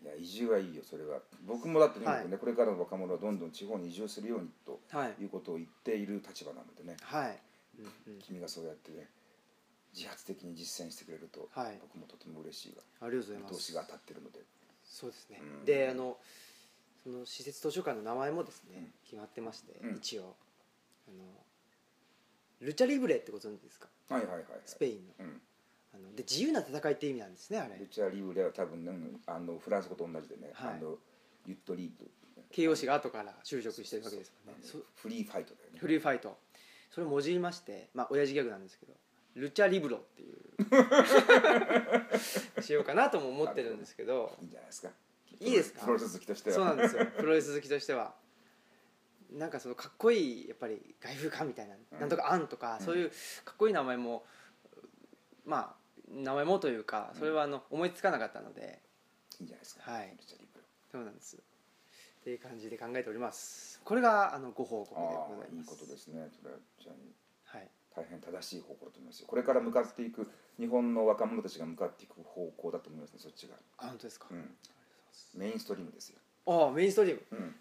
[0.01, 1.21] いや移住はいいよそれは。
[1.45, 2.27] 僕もだってね、はい。
[2.39, 5.21] これからの若者はどんどん地方に移住するようにとはい。
[5.21, 6.97] いうことを言っている立場なのでね。
[7.03, 7.39] はい、
[7.79, 9.07] うんうん、君がそうやってね
[9.95, 11.77] 自発的に実践してくれると、はい。
[11.81, 13.51] 僕もとても嬉しいがありがとうございます。
[13.51, 14.39] 見通しが当たってるので。
[14.83, 15.65] そうですね、うん。
[15.65, 16.17] であの
[17.03, 18.93] その施設図書館の名前もですね、うん。
[19.03, 19.95] 決まってまして、うん。
[19.97, 20.35] 一応。
[21.07, 21.23] あの
[22.61, 23.87] ルチャリブレってご存知ですか？
[24.09, 24.61] はいはいはいはい。
[24.65, 25.13] スペインの。
[25.19, 25.41] うん。
[25.95, 27.77] あので自由な戦いって意味なんですねあれ。
[27.77, 28.91] ルチャリブレは多分、ね、
[29.27, 30.73] あのフランス語と同じでね、はい。
[30.77, 30.95] あの
[31.45, 32.09] ユットリート
[32.51, 34.61] 形容詞が後から就職してるわけですもんね。
[34.95, 35.79] フリーファイトだよね。
[35.79, 36.37] フリーファイト。
[36.89, 38.93] それをもじりましてまあ親父ギャグなんですけど
[39.35, 40.43] ルチャリブロっていう
[42.61, 44.89] しようかなとも思ってるんですけどいいんじゃないですか
[45.39, 48.13] いいですかプロレス好きとしてはそうなんですよプロレス好きとしては
[49.31, 53.09] なんかそのかっこいいやっぱり外風館みたいな、うんなんとか「あん」とか、うんそういう
[53.43, 54.25] かっこいい名前も
[55.45, 58.79] まあ名前もというかそれはあの思いつかなかったので
[59.39, 61.39] いいんじゃないですかはいルチャリブロそうなんですっ
[62.23, 67.01] ていう感じで考えておりますこれがあのご報告でごあざいますあいいことですねそれはじゃあはい
[67.95, 69.27] 大変正しい方向だと思いますよ。
[69.27, 70.29] これから向かっていく
[70.59, 74.49] 日本の若者たちが向かっていく方向だと思いますねそっちが、あ本当ですか、うん、
[75.35, 77.21] メインストリームですよ、ああメインストリーム。
[77.31, 77.53] うん、ま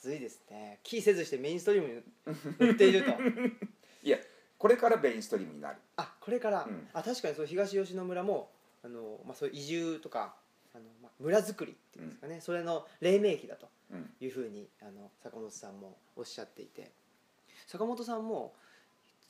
[0.00, 0.80] ずいですね。
[0.82, 2.02] キーせずしてメインストリームに
[2.58, 3.12] 乗っていると。
[4.02, 4.18] いや
[4.58, 5.78] これからメインストリームになる。
[5.96, 6.88] あこれから、うん。
[6.92, 8.50] あ確かにその東吉野村も
[8.82, 10.36] あの、まあ、そういう移住とか
[10.74, 14.14] あの、まあ、村づくりっていうんですかね、それの黎明期だとうん。
[14.20, 16.92] いうふうにあの坂本さんもおっしゃっていて。
[17.66, 18.54] 坂本さんも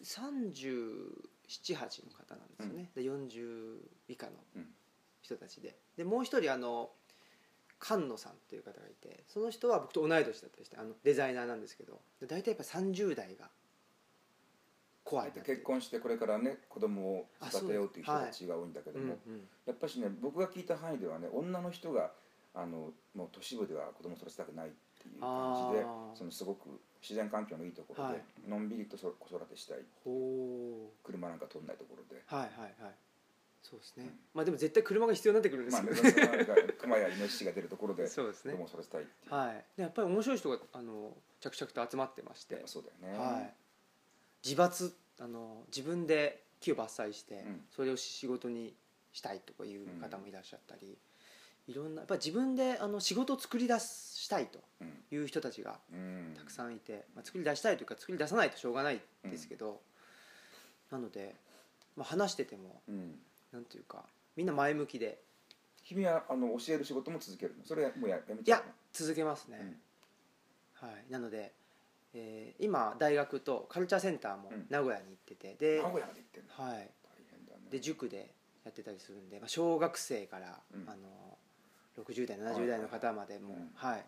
[0.03, 3.79] 378の方なんですよね、で40
[4.09, 4.67] 以下のうん
[5.23, 5.77] 人たちで。
[5.97, 6.91] でもう一人あの
[7.81, 13.49] 菅野さんという方がいてその人は僕と同い年だったりしてあのデザイナーなんですけどで大体やっぱ30代が
[15.05, 19.31] コアになって結婚してこれからね子供をあ育てようという人たちが多いんだけども、う。
[19.31, 19.41] んうん。
[19.67, 22.13] やっぱしね僕が聞いた範囲ではね女の人が
[22.55, 24.71] あのもう都市部では子供を育てたくないっ
[25.03, 28.23] ていう感じでそのすごく自然環境のいいところで、はい。
[28.49, 29.79] のんびりとそ子育てしたい。
[30.05, 32.17] ほ車なんか通んないところで。
[32.17, 32.95] うはいはいはい。
[33.63, 34.11] そうですね、うん。
[34.35, 38.53] まあでも絶対車が必要になってくるんですまあね、よね、そのなんか熊やイノシシが出るところでそうですね。
[38.53, 39.65] 子供を育てたいっていう、はい。
[39.77, 42.63] でやっぱり面白い人があの着々と集まってまして。
[42.67, 43.55] そうだよね、はい、
[44.45, 47.65] 自伐あの自分で木を伐採して、うん。
[47.75, 48.75] それを仕事に
[49.13, 50.97] したいとかいう方もいらっしゃったり、
[51.69, 54.93] いろんなやっぱり自分であの仕事を作り出したいとうん。
[55.13, 56.35] いう人たちがうん。
[56.37, 59.81] たくさんいて、まあ、作り出したいというか作り出さないとしょうがないですけど、
[60.91, 61.35] なので、
[61.97, 63.19] まあ、話しててもうん。
[63.53, 64.05] なんていうか
[64.37, 65.19] みんな前向きで。
[65.85, 67.65] 君はあの教える仕事も続けるの？
[67.65, 68.73] それはもうややめいやちゃうの？
[68.93, 69.59] 続けますね、
[70.83, 70.89] うん。
[70.89, 71.53] はい、なので、
[72.13, 74.67] えー今大学とカルチャーセンターもうん。
[74.69, 76.71] 名古屋に行っててで,、名古屋まで行ってんの？
[76.71, 76.81] はい、大
[77.31, 77.61] 変だね。
[77.71, 80.91] で塾でやってたりするんで、まあ、小学生から、うん。
[80.91, 81.36] あの
[81.99, 83.71] 60代70代の方までもうん。
[83.75, 84.05] はい、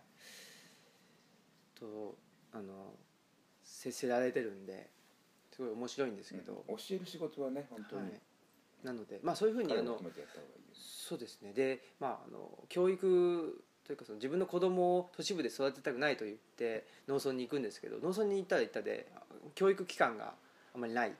[1.78, 2.16] と
[2.52, 2.94] あの
[3.62, 4.88] 接せられてるんで
[5.50, 6.76] すごい面白いんですけど、うん。
[6.76, 8.12] 教える仕事はね本当に、はい、
[8.84, 10.00] なのでまあそういうふうにあの
[10.72, 11.52] そうですね。
[11.52, 19.10] でまああの教育というかその自分の子供を都市部で育てたくないと言って農村に行くんですけど農村に行ったら行ったで
[19.54, 20.34] 教育機関が
[20.74, 21.12] あまりないっ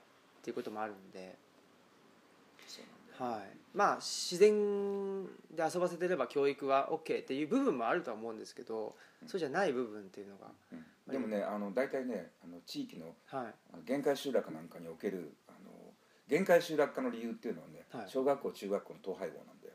[0.43, 1.35] ていうこともあるんで、
[3.17, 4.53] はい、まあ自然
[5.51, 8.95] で遊ばせてれば教育は OK っていう部分もあるとは思うんですけど、
[9.27, 11.11] そうじゃない部分っていうのが、うん。
[11.11, 13.15] でもねあの大体ねあの地域の
[13.85, 15.71] 限界集落なんかにおけるあの
[16.27, 18.03] 限界集落化の理由っていうのはね、はい。
[18.07, 19.73] 小学校中学校の統廃合なんだよ。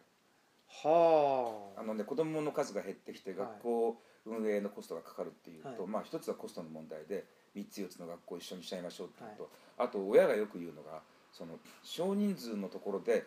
[0.68, 1.82] はあ。
[1.82, 5.78] のね子供の数が減ってきてはい学校運営のコストがかかるっていうと、はい。
[5.86, 7.24] まあ一つはコストの問題で
[7.56, 13.26] 3つ4つの学校を一緒にしちゃいましょうっていうのと、あと親がよく言うのがその少人数のところで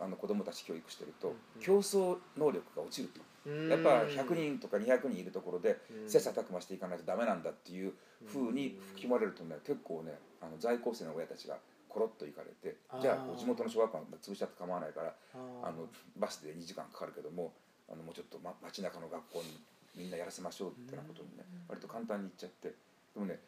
[0.00, 3.20] あの子供たち教育してると、競争能力が落ちると。
[3.44, 6.10] やっぱ100人とか200人いるところでうん。
[6.10, 7.92] 切磋琢磨していかないとダメなんだっていう
[8.24, 11.58] ふうに吹き込まれるとね結構ねあの在校生の親たちが
[11.90, 17.52] コロッと行かれてじゃあ地元の小学校なんか潰しちゃって構わないからああのバスで2時間かかるけども
[17.92, 19.60] あのもうちょっと、ま、街中の学校に
[19.94, 22.74] みんなやらせましょうってなことにね割と簡単に言っちゃって。
[23.14, 23.38] でもね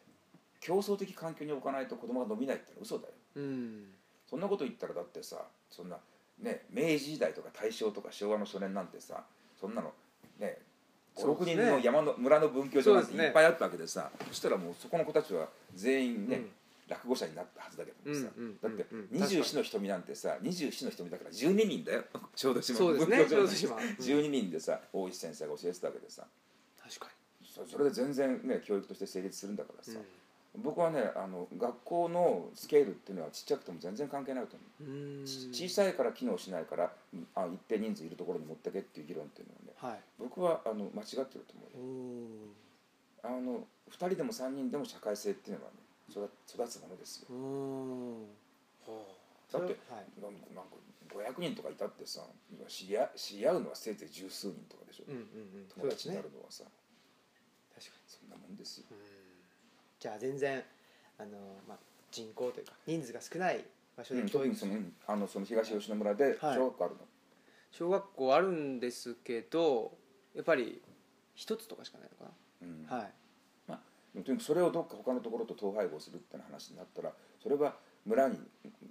[0.59, 3.13] 競争的環境に置かないと子供が伸びないってのは嘘だよ。
[3.35, 3.85] うん。
[4.29, 5.97] そんなこと言ったらだってさそんな
[6.39, 9.23] ね明治時代とか大正とか昭和の初年なんてさ
[9.59, 9.91] そんなの
[10.39, 10.59] ね
[11.15, 11.63] 56そうですね。
[11.63, 16.49] 人の山の村の文教所なんていっぱいあったわけでさそしたらもうそこの子たちは全員ね、うん。
[16.87, 18.21] 落語者になったはずだけどもさ、
[18.63, 22.05] だってうんうん二十四の瞳なんてさ二十四の瞳だから12人だよ。
[22.35, 23.75] 小豆島文教所の小豆島。
[23.75, 23.81] うん。
[23.81, 26.25] 12人でさ大石先生が教えてたわけでさ。
[26.81, 27.09] 確か
[27.43, 29.97] そそれで全然ね教育として成立するんだからさ、に、
[30.57, 35.23] 僕はねあの学校のスケールっていうのはちっちゃくても全然関係ないと思う。
[35.23, 39.53] 小さいから機能しないからうんあ一定人数いるところに持ってけっていう議論っていうの
[39.87, 40.01] はねはい。
[40.19, 42.49] 僕はあの間違ってると思う
[43.23, 45.77] あの2人でも3人でも社会性っていうのはね
[46.09, 47.27] 育育つものですよ。
[49.51, 50.05] だってははい。
[50.21, 50.75] なんか
[51.07, 52.21] 500人とかいたってさ
[52.67, 55.67] 知り合知り合うのはせいぜい十数人とかでしょ、うんうんうん。
[55.69, 56.63] 友達になるのはさ。
[57.75, 58.01] 確かに。
[58.07, 58.85] そんなもんですよ。
[58.91, 59.16] うん
[59.99, 60.63] じゃあ全然
[61.17, 61.31] あの、
[61.67, 61.77] まあ、
[62.11, 63.63] 人口というか人数が少ない
[63.95, 64.31] 場所で教育。
[64.31, 66.35] 特にそのうんあのその東吉野村ではい。
[66.55, 66.99] 小学校あるの、
[67.71, 69.97] 小学校あるんですけど
[70.35, 70.81] やっぱり
[71.35, 72.31] 一つとかしかないのか
[72.61, 72.85] うん。
[72.85, 73.11] な、はい。
[74.13, 78.39] でもとにかくそれをどっか他のところと統廃合するっていう話になったらそれは村に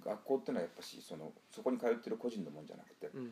[0.05, 3.31] 学校っていうのはやっぱしそのそこに通ってる個人のもんじゃなくてうん。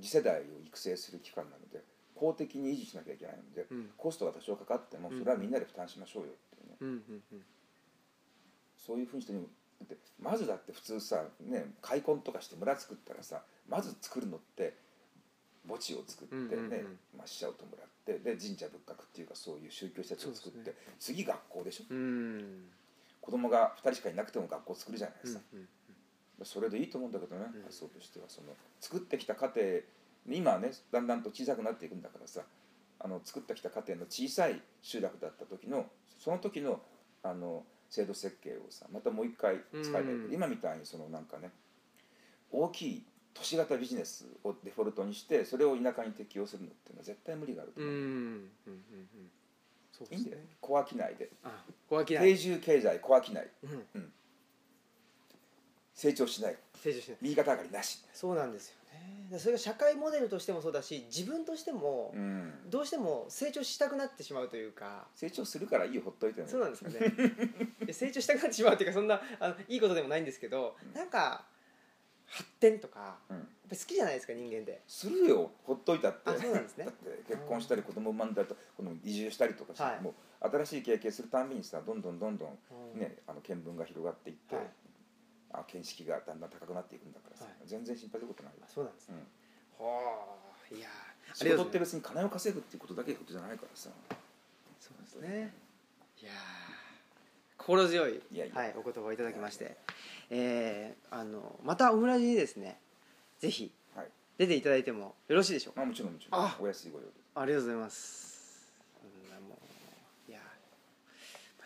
[0.00, 3.90] 次世代を育成する機関なので公的に維持しなきゃいけないので、うん。
[3.96, 7.44] コストが多少かかってもそれはみんなで負担しましょうよっうねうんうんうん。
[8.76, 9.46] そういうふうにしてもだ
[9.84, 14.74] ってまずだって普通さね開墾とかして村作ったらさまず作るのって
[15.66, 16.98] 墓地を作ってね、うんうんうん。
[17.16, 21.84] まあ、死者を弔ってで神社仏閣っていうかそういう宗教施設を作って、そうで次学校でしょ？
[21.88, 22.64] うん。
[23.22, 25.62] 子供が2人しかいなくても学校作るじゃないですか、うんう
[26.42, 26.44] ん。
[26.44, 27.62] それでいいと思うんだけどね、うん。
[27.62, 28.48] 発想としてはその
[28.80, 32.42] 作ってきた家庭今はねだんだんと小さくなっていくんだからさ
[33.00, 35.86] あの作ってきた家庭の小さい集落だった時の
[36.24, 36.80] その時の
[37.22, 40.02] あの制度設計をさまたもう一回使えばい。
[40.02, 41.50] うん今みたいにそのなんかね
[42.50, 43.02] 大きい
[43.34, 47.98] 都市型ビジネスをデフォルトにしてそれを田舎に適用するのっていうのは絶対無理があると思う、うん。
[47.98, 48.48] うんうんうん
[49.92, 50.18] そうですね。
[50.18, 51.30] いいんだよ小商いで。
[51.44, 52.06] あ小商い。
[52.06, 53.36] 定住経済小商い。
[53.94, 54.12] うん。
[55.94, 56.56] 成長しない。
[56.82, 57.18] 成長しない。
[57.20, 65.06] 右肩上がりなし、そうなんですよねでそれが社会モデルとしてもそうだし自分としてもうん、どうしても成長したくなってしまうというか。
[65.14, 66.46] 成長するからいいよほっといてね。
[66.46, 67.12] そうなんですかね。
[67.92, 70.92] 成長したくなってしまうっていうかそんなあのいいことでもないんですけど、うん。
[70.92, 71.44] なんか
[72.26, 75.50] 発展とかやっうんぱり好きじゃないですか人間ってするよ。
[75.64, 76.30] ほっといたって。
[76.30, 76.84] あそうなんですね。
[76.86, 80.00] だって結婚したり子供産んだりとこの移住したりとかして、はい。
[80.00, 80.14] もう
[80.48, 84.66] 新しい経験するたんびにさどんどんどんどんねあの見聞が広がっていって、はい
[85.54, 89.16] あ見識がだんだん高くなっていくんだからさ、はい全然心配することない、そうなんですね、
[89.80, 89.92] うん、は
[90.70, 93.88] あいやー仕事って別に金を稼ぐっていうことだけことじゃないからさ
[94.80, 95.54] そうですね
[96.20, 96.32] いや
[97.56, 99.76] 心強いいやいやはい、お言葉をいただきまして、
[100.30, 102.78] えーあのまたオムラジにですね
[103.38, 109.56] ぜひはい出ていただいてもよろしいでしょうかまあもちろんもちろんあお安いご用でありがとうございますそんなも
[110.28, 110.40] ういや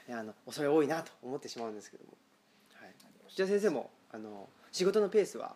[0.09, 2.13] ねあの恐れ多いなと思ってしまうんですけども、
[3.39, 5.55] じゃあ先生もあの仕事のペースは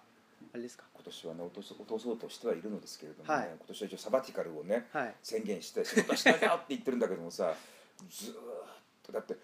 [0.55, 0.85] あれですか？
[0.95, 3.49] 今年はね落とす落とそうとしてはいるのですけれどもね、はい。
[3.59, 5.15] 今年は一応サバティカルをねはい。
[5.21, 7.53] 宣言して仕事はしないよって言ってるんだけどもさ
[8.09, 8.37] ずーっ
[9.03, 9.35] とだって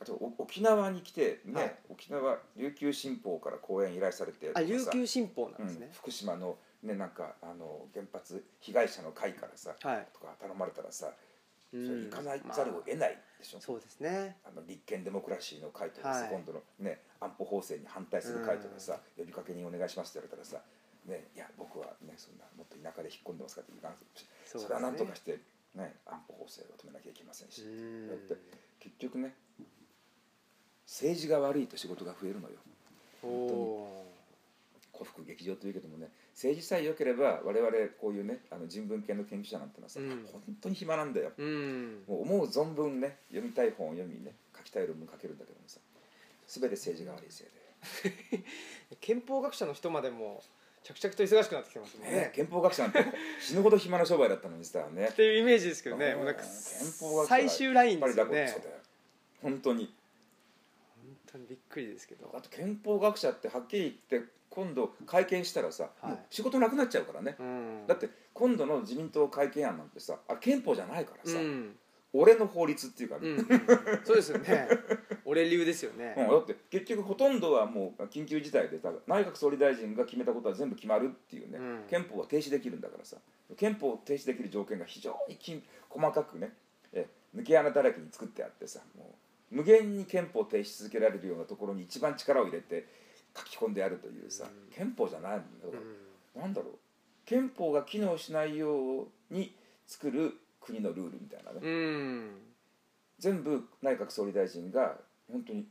[0.00, 1.76] あとお沖縄に来てね、はい。
[1.88, 10.06] 沖縄琉球新報から講演依頼されてとかあさ琉球新報なんうんですね、福島のねなんかあの原発被害者の会からさ、はい。
[10.12, 11.10] とか頼まれたらさ
[11.70, 14.36] それうん行かないざるを得ないでしょ、そうですね。
[14.44, 16.30] あの立憲デモクラシーの会とかさ、はい。
[16.30, 20.64] 今度の、ね、安保法制に反対する会とかさ、呼びかけにお願いしますって言われたらさ、
[21.06, 23.98] ね、いや僕は、ね、そんなもっと田舎で引っ込んでますからって言うか
[24.46, 24.64] そね。
[24.64, 25.40] それはなんとかして、
[25.74, 28.08] ね、安保法制を止めなきゃいけませんし、うん。
[28.08, 28.36] だって
[28.80, 29.34] 結局ね
[30.86, 32.56] 政治が悪いと仕事が増えるのよ。
[33.22, 34.14] おお
[34.92, 37.68] 古福劇場というけどもね政治さえ良ければ我々
[38.00, 40.24] こういうねあの人文系の研究者なんてのはさ、うん。
[40.30, 41.32] 本当に暇なんだよ。
[41.36, 42.04] ーうん。
[42.06, 45.80] もう思う存分ね読みたい本を読みね書きたい論文書けるんだけどもさ
[46.46, 47.46] 全て政治が悪いせい
[48.30, 48.44] で。
[49.02, 50.40] 憲法学者の人までも
[50.84, 52.08] 着々と忙しくなってきてますね。
[52.08, 53.04] ね、憲法学者なんて
[53.40, 55.08] 死ぬほど暇な商売だったのにさね。
[55.08, 56.06] っていうイメージですけどね。
[56.10, 56.42] うんもうなんか
[57.26, 58.54] 最終ラインですよね。
[59.42, 59.86] 本当に。
[59.86, 59.92] 本
[61.30, 62.32] 当にびっくりですけど。
[62.36, 66.18] あと憲法学者ってはっきり言って今度会見したらさ、はい。
[66.30, 67.86] 仕事なくなっちゃうからね、うん。
[67.86, 71.76] だって今度の自民党会見案なんてさあれ憲法じゃないからさ、うん。
[72.12, 73.46] 俺の法律っていうかね、うんうん
[74.04, 74.68] そうですよね。
[75.24, 76.14] 俺流ですよね。
[76.16, 81.84] うんだって結局ほとんどはもう緊急事態で内閣総理大臣が決めたことは全部決まるっていうね、うん。
[81.88, 83.16] 憲法は停止できるんだからさ。
[83.56, 86.52] 憲法を停止できる条件が非常にき細かくね
[86.92, 89.06] え抜け穴だらけに作ってあってさもう
[89.50, 92.86] 無限に憲法を停止続けられるようなところに一番力を入れて
[93.36, 94.74] 書き込んであるというさ、うん。
[94.74, 95.80] 憲法じゃないんだから、
[96.36, 96.42] うん。
[96.42, 96.72] なんだろう。
[97.24, 99.54] 憲法が機能しないように
[99.86, 102.30] 作る国のルールみたいなね、うん。
[103.18, 104.96] 全部内閣総理大臣が
[105.30, 105.66] 本当に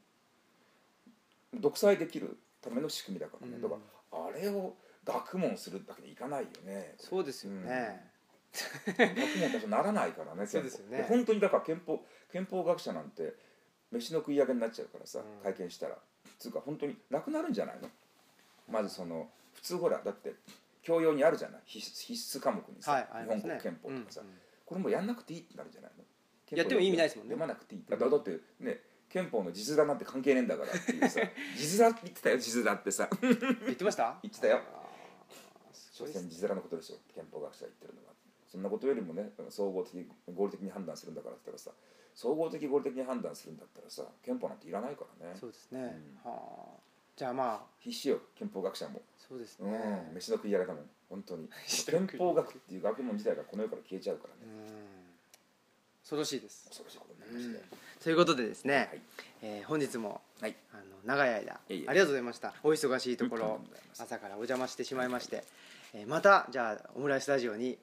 [1.53, 3.61] 独裁できるための仕組みだからね、うん。
[3.61, 3.75] だか
[4.11, 6.95] らあれを学問するだけでいかないよね。
[6.97, 8.11] そうですよね。
[8.85, 9.07] 学
[9.39, 11.05] 問だとならないからね そうですよね。
[11.07, 13.33] 本当にだから憲法憲法学者なんて
[13.91, 15.43] 飯の食い上げになっちゃうからさ、うん。
[15.43, 15.97] 会見したら。
[16.39, 17.89] つうか本当になくなるんじゃないの？
[18.69, 20.33] まずその普通ほらだって
[20.83, 21.61] 教養にあるじゃない？
[21.65, 24.27] 必須必須科目にさ、はい日本国憲法とかさ、うん
[24.65, 26.03] これもやんなくていいってなるんじゃないの？
[26.57, 27.35] やっても意味ないですもんね。
[27.35, 31.21] 読まなくていいだだだってね憲法の字面なんて関係ねえんだからっていうさ。
[31.57, 33.09] 字面って言ってたよ字面ってさ。
[33.21, 34.19] 言ってました？
[34.21, 34.61] 言ってたよ。
[35.93, 38.13] 所詮字面のことですよ憲法学者が言ってるのは
[38.47, 41.81] そんなことよりもね総合的合理的に判断するんだからって言ったらさ
[42.17, 45.37] 総合的合理的に判断するんだったらさ憲法なんていらないからね。
[45.39, 46.31] そうですね、うん。
[46.31, 46.79] はあ。
[47.15, 47.59] じゃあまあ。
[47.79, 48.99] 必死よ憲法学者も。
[49.29, 49.71] そうですうん。
[49.71, 50.89] ね飯の食い上げだもん。
[51.09, 51.47] 本当に。
[51.85, 54.51] 憲法学っていう学問自体がこの世から消えちゃうからね。
[54.51, 54.87] うん。
[56.01, 56.65] 恐ろしいです。
[56.69, 57.65] 恐ろしいことになりましたよ
[58.01, 59.01] ということでですね、はい。
[59.43, 60.55] えー本日もはい。
[60.71, 62.55] あの長い間ありがとうございました。
[62.63, 63.61] お忙しいとこうんろ
[63.95, 65.43] 朝からお邪魔してしまいまして、
[65.93, 67.77] えーまたじゃあオムライスタジオに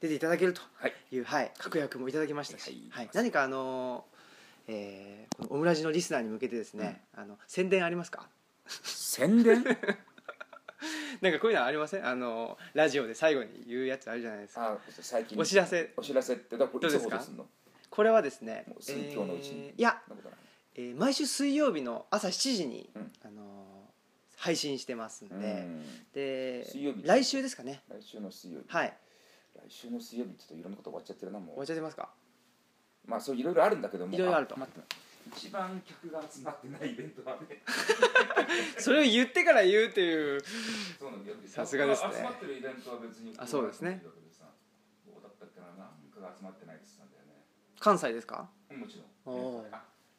[0.00, 0.92] 出ていただけるとはい。
[1.12, 3.04] いう、はい、確約もいただきましたし、はい。
[3.06, 3.14] はい。
[3.14, 4.14] 何かあのー
[4.66, 8.28] えーこのオムラジのリスナーに向けてですね、あの宣伝ありますか？
[8.66, 9.64] 宣伝？
[11.20, 12.06] なんかこういうのありません？
[12.06, 14.72] あのラジオで最後に言うやつあるじゃないですか。
[14.72, 15.38] あ最近。
[15.40, 15.92] お知らせ。
[15.96, 17.24] お知らせってどうですか？
[17.90, 20.02] これはですねえーいや、
[20.74, 23.12] えー毎週水曜日の朝7時に、うん。
[23.24, 23.64] あのー
[24.36, 25.84] 配信してますんで、うん。
[26.12, 27.82] で水曜日来週ですかね。
[27.88, 28.96] 来週の水曜日、はい
[29.54, 32.08] 来週の水曜日ちょっといろんなこと終わっちゃってるなも終わっうちゃってますか？
[33.06, 34.14] まあそういろいろあるんだけども。
[34.14, 34.58] いろいろあると。
[34.58, 34.94] 待って
[35.34, 37.62] 一番客が集まってないイベントはね。
[38.78, 40.40] それを言ってから言うっていう。
[41.46, 42.14] さすがですね。
[42.16, 44.02] 集まってるイベントは別にあそうですね。
[44.04, 44.10] ど
[45.18, 47.42] うだったっけななんかが集まってないって言ってたんだよね。
[47.80, 48.48] 関西ですか？
[48.70, 49.36] うんもちろん。
[49.58, 49.66] お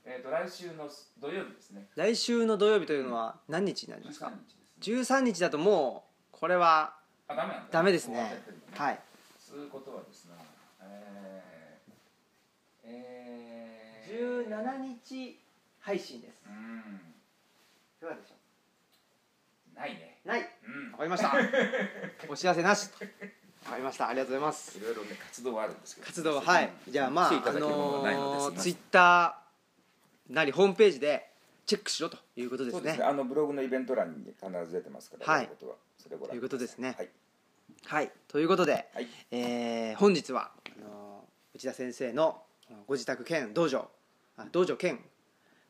[0.07, 1.87] えっ、と来週の土曜日ですね。
[1.95, 4.95] 来週の土曜日というのは何日になります13か日ですね。
[5.17, 6.95] 13日だともうこれは
[7.27, 8.23] あダメですね。
[8.23, 8.99] ってるんだはい
[9.59, 10.33] いうことはですね
[10.81, 15.39] えー、えー、17日
[15.79, 16.41] 配信です。
[16.47, 16.53] うん。
[17.99, 20.17] いかがでしょないね。
[20.25, 20.49] うない。
[20.67, 20.91] うん。
[20.93, 21.33] わかりました。
[22.27, 22.89] お知らせなし
[23.65, 24.07] わかりました。
[24.09, 24.77] ありがとうございます。
[24.77, 26.07] いろいろね活動はあるんですけど。
[26.07, 26.71] 活動ははい。
[26.87, 31.31] じゃあまああのツイッターなりホームページで
[31.67, 32.79] チェックしろということですね。
[32.79, 33.05] そうですね。
[33.05, 35.43] あのブログのイベント欄に必ず出てますからはい。
[35.43, 36.95] やることはそれご覧ということですね。
[36.97, 37.09] はい
[37.85, 39.07] はいということで、はい。
[39.31, 41.23] えー本日はあの
[41.53, 42.41] 内田先生の
[42.87, 43.87] ご自宅兼道場
[44.37, 44.99] あ道場兼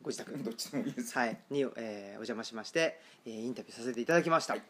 [0.02, 0.36] ご自宅。
[0.42, 1.16] どっちでもいいです。
[1.16, 4.62] はい、に、えーお邪魔しまして、えーインタビューさせていただきました、はい。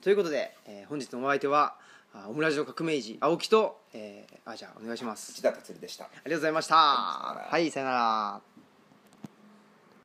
[0.00, 1.78] ということで、えー本日のお相手は
[2.14, 5.32] あオムラジの革命児青木と、えーあじゃあお願いします。
[5.32, 6.04] 内田達でした。
[6.04, 6.76] ありがとうございました。
[6.76, 7.96] はいさよなら。
[7.98, 8.02] は
[8.38, 8.55] いさよなら